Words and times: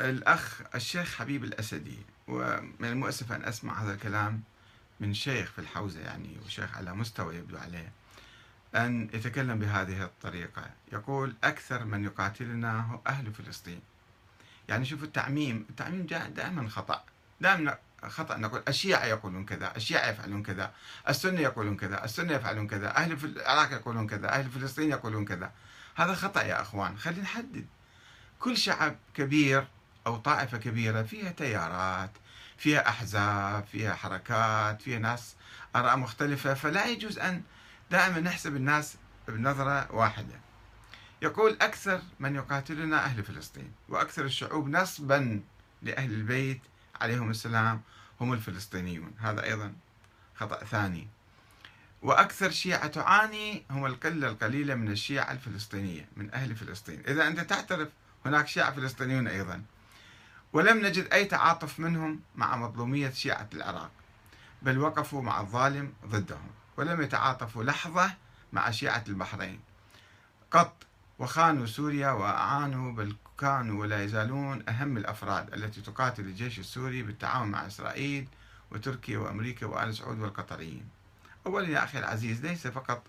الأخ 0.00 0.60
الشيخ 0.74 1.14
حبيب 1.14 1.44
الأسدي 1.44 1.98
ومن 2.28 2.84
المؤسف 2.84 3.32
أن 3.32 3.44
أسمع 3.44 3.82
هذا 3.82 3.94
الكلام 3.94 4.42
من 5.00 5.14
شيخ 5.14 5.50
في 5.50 5.58
الحوزة 5.58 6.00
يعني 6.00 6.36
وشيخ 6.46 6.76
على 6.76 6.94
مستوى 6.94 7.36
يبدو 7.36 7.58
عليه 7.58 7.92
أن 8.74 9.08
يتكلم 9.14 9.58
بهذه 9.58 10.04
الطريقة. 10.04 10.70
يقول 10.92 11.34
أكثر 11.44 11.84
من 11.84 12.04
يقاتلنا 12.04 12.80
هو 12.80 13.00
أهل 13.06 13.34
فلسطين. 13.34 13.80
يعني 14.68 14.84
شوف 14.84 15.02
التعميم 15.02 15.66
التعميم 15.70 16.06
دائما 16.06 16.68
خطأ. 16.68 17.04
دائما 17.40 17.78
خطأ. 18.02 18.36
نقول 18.36 18.62
الشيعة 18.68 19.04
يقولون 19.04 19.44
كذا 19.44 19.76
الشيعة 19.76 20.06
يفعلون 20.06 20.42
كذا 20.42 20.72
السنة 21.08 21.40
يقولون 21.40 21.76
كذا 21.76 22.04
السنة 22.04 22.32
يفعلون 22.32 22.66
كذا 22.66 22.96
أهل 22.96 23.24
العراق 23.24 23.72
يقولون 23.72 24.06
كذا 24.06 24.28
أهل 24.28 24.50
فلسطين 24.50 24.90
يقولون 24.90 25.24
كذا. 25.24 25.52
هذا 25.94 26.14
خطأ 26.14 26.42
يا 26.42 26.62
أخوان. 26.62 26.98
خلينا 26.98 27.22
نحدد. 27.22 27.66
كل 28.40 28.56
شعب 28.56 28.96
كبير 29.14 29.66
أو 30.10 30.16
طائفة 30.16 30.58
كبيرة 30.58 31.02
فيها 31.02 31.30
تيارات 31.30 32.10
فيها 32.58 32.88
أحزاب 32.88 33.64
فيها 33.72 33.94
حركات 33.94 34.82
فيها 34.82 34.98
ناس 34.98 35.34
آراء 35.76 35.96
مختلفة 35.96 36.54
فلا 36.54 36.86
يجوز 36.86 37.18
أن 37.18 37.42
دائما 37.90 38.20
نحسب 38.20 38.56
الناس 38.56 38.96
بنظرة 39.28 39.92
واحدة. 39.92 40.40
يقول 41.22 41.56
أكثر 41.60 42.02
من 42.20 42.34
يقاتلنا 42.34 43.04
أهل 43.04 43.22
فلسطين 43.22 43.72
وأكثر 43.88 44.24
الشعوب 44.24 44.68
نصبا 44.68 45.40
لأهل 45.82 46.12
البيت 46.12 46.60
عليهم 47.00 47.30
السلام 47.30 47.82
هم 48.20 48.32
الفلسطينيون. 48.32 49.14
هذا 49.18 49.44
أيضا 49.44 49.72
خطأ 50.34 50.64
ثاني. 50.64 51.08
وأكثر 52.02 52.50
شيعة 52.50 52.86
تعاني 52.86 53.62
هم 53.70 53.86
القلة 53.86 54.28
القليلة 54.28 54.74
من 54.74 54.90
الشيعة 54.90 55.32
الفلسطينية 55.32 56.08
من 56.16 56.34
أهل 56.34 56.56
فلسطين. 56.56 57.02
إذا 57.08 57.26
أنت 57.26 57.40
تعترف 57.40 57.88
هناك 58.26 58.48
شيعة 58.48 58.72
فلسطينيون 58.72 59.26
أيضا. 59.26 59.62
ولم 60.52 60.86
نجد 60.86 61.12
أي 61.12 61.24
تعاطف 61.24 61.80
منهم 61.80 62.20
مع 62.36 62.56
مظلومية 62.56 63.10
شيعة 63.10 63.48
العراق 63.54 63.90
بل 64.62 64.78
وقفوا 64.78 65.22
مع 65.22 65.40
الظالم 65.40 65.92
ضدهم 66.06 66.50
ولم 66.76 67.02
يتعاطفوا 67.02 67.64
لحظة 67.64 68.12
مع 68.52 68.70
شيعة 68.70 69.04
البحرين. 69.08 69.60
قط 70.50 70.74
وخانوا 71.18 71.66
سوريا 71.66 72.10
وأعانوا 72.10 72.92
بل 72.92 73.16
كانوا 73.38 73.80
ولا 73.80 74.04
يزالون 74.04 74.68
أهم 74.68 74.96
الأفراد 74.96 75.54
التي 75.54 75.80
تقاتل 75.80 76.22
الجيش 76.22 76.58
السوري 76.58 77.02
بالتعاون 77.02 77.48
مع 77.48 77.66
إسرائيل 77.66 78.28
وتركيا 78.70 79.18
وأمريكا 79.18 79.66
وآل 79.66 79.94
سعود 79.94 80.18
والقطريين. 80.18 80.88
أولا 81.46 81.68
يا 81.68 81.84
أخي 81.84 81.98
العزيز 81.98 82.46
ليس 82.46 82.66
فقط 82.66 83.02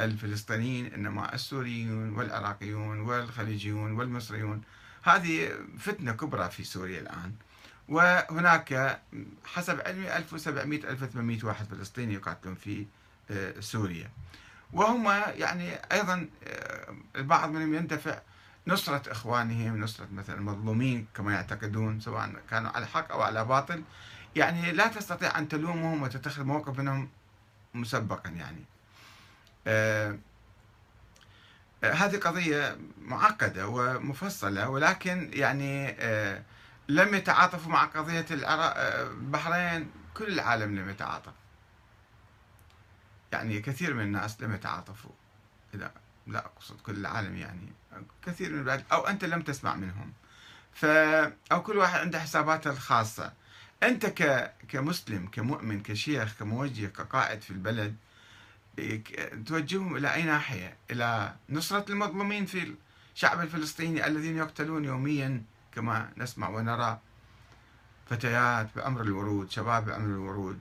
الفلسطينيين 0.00 0.94
إنما 0.94 1.34
السوريون 1.34 2.10
والعراقيون 2.10 3.00
والخليجيون 3.00 3.92
والمصريون 3.92 4.62
هذه 5.04 5.52
فتنة 5.78 6.12
كبرى 6.12 6.50
في 6.50 6.64
سوريا 6.64 7.00
الآن. 7.00 7.32
وهناك 7.88 9.00
حسب 9.44 9.80
علمي 9.80 10.16
1700 10.16 10.90
1800 10.90 11.38
واحد 11.44 11.66
فلسطيني 11.66 12.14
يقاتلون 12.14 12.54
في 12.54 12.86
آه، 13.30 13.60
سوريا. 13.60 14.10
وهم 14.72 15.06
يعني 15.36 15.74
أيضا 15.92 16.28
آه، 16.44 16.94
البعض 17.16 17.50
منهم 17.50 17.74
ينتفع 17.74 18.20
نصرة 18.66 19.12
إخوانهم 19.12 19.80
نصرة 19.80 20.08
مثلا 20.12 20.36
المظلومين 20.36 21.06
كما 21.16 21.32
يعتقدون 21.32 22.00
سواء 22.00 22.32
كانوا 22.50 22.70
على 22.70 22.86
حق 22.86 23.12
أو 23.12 23.22
على 23.22 23.44
باطل. 23.44 23.82
يعني 24.36 24.72
لا 24.72 24.86
تستطيع 24.86 25.38
أن 25.38 25.48
تلومهم 25.48 26.02
وتتخذ 26.02 26.44
موقف 26.44 26.78
منهم 26.78 27.08
مسبقا 27.74 28.30
يعني. 28.30 28.64
آه 29.66 30.18
هذه 31.92 32.16
قضية 32.16 32.78
معقدة 33.02 33.68
ومفصلة 33.68 34.68
ولكن 34.68 35.30
يعني 35.32 35.96
آه 35.98 36.42
لم 36.88 37.14
يتعاطفوا 37.14 37.72
مع 37.72 37.84
قضية 37.84 38.26
البحرين 38.30 39.90
كل 40.14 40.32
العالم 40.32 40.78
لم 40.78 40.90
يتعاطف. 40.90 41.32
يعني 43.32 43.60
كثير 43.60 43.94
من 43.94 44.02
الناس 44.02 44.40
لم 44.40 44.54
يتعاطفوا. 44.54 45.12
إذا 45.74 45.92
لا 46.26 46.38
أقصد 46.46 46.80
كل 46.80 46.96
العالم 46.96 47.36
يعني 47.36 47.72
كثير 48.26 48.52
من 48.52 48.58
البلاد 48.58 48.84
أو 48.92 49.06
أنت 49.06 49.24
لم 49.24 49.42
تسمع 49.42 49.74
منهم. 49.74 50.12
ف 50.72 50.84
أو 51.52 51.62
كل 51.62 51.76
واحد 51.76 52.00
عنده 52.00 52.20
حساباته 52.20 52.70
الخاصة. 52.70 53.32
أنت. 53.82 54.06
كمسلم 54.68 55.26
كمؤمن 55.26 55.82
كشيخ 55.82 56.34
كموجه 56.38 56.86
كقائد 56.86 57.40
في 57.40 57.50
البلد 57.50 57.96
توجههم 59.46 59.96
إلى 59.96 60.14
أي 60.14 60.22
ناحية؟ 60.22 60.76
إلى 60.90 61.34
نصرة 61.50 61.92
المظلومين 61.92 62.46
في 62.46 62.74
الشعب 63.14 63.40
الفلسطيني 63.40 64.06
الذين 64.06 64.36
يقتلون 64.36 64.84
يوميا 64.84 65.42
كما 65.74 66.10
نسمع 66.16 66.48
ونرى 66.48 66.98
فتيات 68.10 68.68
بأمر 68.76 69.02
الورود 69.02 69.50
شباب 69.50 69.84
بأمر 69.84 70.06
الورود. 70.06 70.58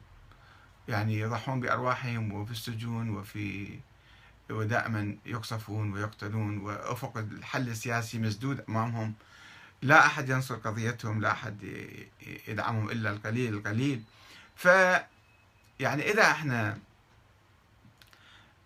يعني 0.88 1.20
يضحون 1.20 1.60
بأرواحهم 1.60 2.34
وفي 2.34 2.52
السجون 2.52 3.10
وفي 3.10 3.80
ودائما 4.50 5.18
يقصفون 5.26 5.94
ويقتلون 5.94 6.58
وأفق 6.58 7.18
الحل 7.18 7.70
السياسي 7.70 8.20
مسدود 8.20 8.64
أمامهم. 8.70 9.14
لا 9.82 10.06
أحد 10.06 10.30
ينصر 10.30 10.56
قضيتهم 10.56 11.22
لا 11.22 11.32
أحد 11.32 11.64
يدعمهم 12.48 12.90
إلا 12.90 13.10
القليل 13.12 13.54
القليل. 13.54 14.04
ف 14.56 14.66
يعني 15.80 16.12
إذا 16.12 16.32
إحنا 16.32 16.78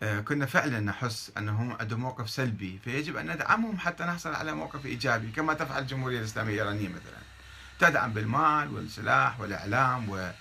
كنا 0.01 0.45
فعلا 0.45 0.79
نحس 0.79 1.31
أنهم 1.37 1.77
عندهم 1.79 1.99
موقف 1.99 2.29
سلبي 2.29 2.79
فيجب 2.83 3.15
أن 3.17 3.31
ندعمهم 3.31 3.77
حتى 3.77 4.03
نحصل 4.03 4.33
على 4.33 4.53
موقف 4.53 4.85
إيجابي 4.85 5.31
كما 5.31 5.53
تفعل 5.53 5.81
الجمهورية 5.81 6.19
الإسلامية 6.19 6.53
الإيرانية 6.53 6.87
مثلا. 6.87 7.21
تدعم 7.79 8.13
بالمال 8.13 8.73
والسلاح 8.73 9.39
والإعلام 9.39 10.09
و... 10.09 10.31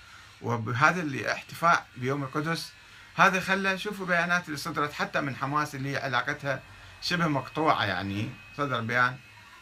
وبهذا 0.41 1.01
الاحتفاء 1.01 1.85
بيوم 1.97 2.23
القدس 2.23 2.71
هذا 3.15 3.39
خلى 3.39 3.77
شوفوا 3.77 4.05
بيانات 4.05 4.45
اللي 4.45 4.57
صدرت 4.57 4.93
حتى 4.93 5.21
من 5.21 5.35
حماس 5.35 5.75
اللي 5.75 5.97
علاقتها 5.97 6.61
شبه 7.01 7.27
مقطوعة 7.27 7.85
يعني 7.85 8.29
صدر 8.57 8.81
بيان 8.81 9.17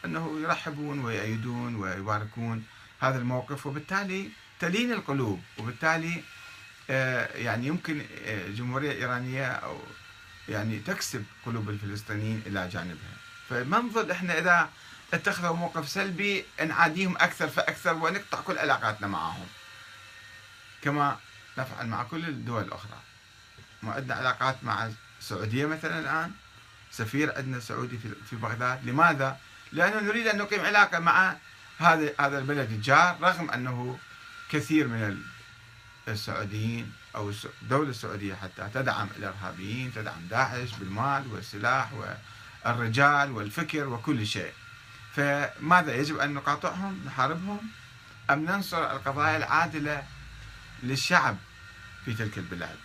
أنه 0.05 0.39
يرحبون 0.43 0.99
ويأيدون 0.99 1.75
ويباركون 1.75 2.63
هذا 2.99 3.17
الموقف 3.17 3.65
وبالتالي 3.65 4.29
تلين 4.59 4.91
القلوب 4.91 5.41
وبالتالي 5.57 6.13
آه، 6.15 6.21
يعني 6.89 7.67
يمكن 7.67 8.05
الجمهورية 8.25 8.89
آه، 8.89 8.93
الإيرانية 8.93 9.47
أو 9.47 9.79
يعني 10.49 10.79
تكسب 10.79 11.25
قلوب 11.45 11.69
الفلسطينيين 11.69 12.43
إلى 12.45 12.69
جانبها. 12.69 13.15
فما 13.49 13.79
نظل 13.79 14.11
إحنا 14.11 14.39
إذا 14.39 14.69
اتخذوا 15.13 15.55
موقف 15.55 15.89
سلبي 15.89 16.45
نعاديهم 16.67 17.17
أكثر 17.17 17.47
فأكثر 17.47 17.93
ونقطع 17.93 18.41
كل 18.41 18.57
علاقاتنا 18.57 19.07
معهم. 19.07 19.47
كما 20.81 21.19
نفعل 21.57 21.87
مع 21.87 22.03
كل 22.03 22.25
الدول 22.25 22.63
الأخرى. 22.63 22.99
ما 23.83 23.91
عندنا 23.91 24.15
علاقات 24.15 24.63
مع 24.63 24.89
السعودية 25.19 25.65
مثلا 25.65 25.99
الآن؟ 25.99 26.31
سفير 26.91 27.37
عندنا 27.37 27.59
سعودي 27.59 27.97
في 28.29 28.35
بغداد؟ 28.35 28.85
لماذا؟ 28.85 29.39
لأنه 29.71 29.99
نريد 29.99 30.27
أن 30.27 30.37
نقيم 30.37 30.61
علاقة 30.61 30.99
مع 30.99 31.35
هذا 31.77 32.13
هذا 32.19 32.37
البلد 32.39 32.71
الجار 32.71 33.17
رغم 33.21 33.49
أنه 33.49 33.99
كثير 34.51 34.87
من 34.87 35.23
السعوديين 36.07 36.93
أو 37.15 37.33
الدولة 37.61 37.89
السعودية 37.89 38.35
حتى 38.35 38.69
تدعم 38.73 39.07
الإرهابيين 39.17 39.93
تدعم 39.93 40.27
داعش 40.29 40.69
بالمال 40.71 41.27
والسلاح 41.27 41.89
والرجال 42.65 43.31
والفكر 43.31 43.87
وكل 43.87 44.27
شيء. 44.27 44.53
فماذا 45.15 45.95
يجب 45.95 46.19
أن 46.19 46.33
نقاطعهم 46.33 47.01
نحاربهم؟ 47.05 47.69
أم 48.29 48.45
ننصر 48.45 48.91
القضايا 48.91 49.37
العادلة 49.37 50.03
للشعب 50.83 51.37
في 52.05 52.13
تلك 52.13 52.37
البلاد؟ 52.37 52.77